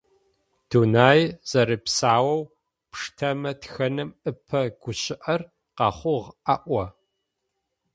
Дунаир 0.69 1.29
зэрэпсаоу 1.49 2.39
пштэмэ 2.91 3.51
тхэным 3.61 4.09
ыпэ 4.31 4.61
гущыӏэр 4.81 5.41
къэхъугъ 5.75 6.27
аӏо. 6.53 6.83